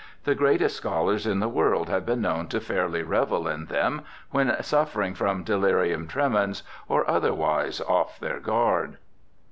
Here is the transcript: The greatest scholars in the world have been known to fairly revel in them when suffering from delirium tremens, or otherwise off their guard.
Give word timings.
The 0.23 0.33
greatest 0.33 0.75
scholars 0.77 1.27
in 1.27 1.41
the 1.41 1.47
world 1.47 1.87
have 1.87 2.07
been 2.07 2.21
known 2.21 2.47
to 2.47 2.59
fairly 2.59 3.03
revel 3.03 3.47
in 3.47 3.65
them 3.67 4.01
when 4.31 4.51
suffering 4.63 5.13
from 5.13 5.43
delirium 5.43 6.07
tremens, 6.07 6.63
or 6.87 7.07
otherwise 7.07 7.79
off 7.81 8.17
their 8.19 8.39
guard. 8.39 8.97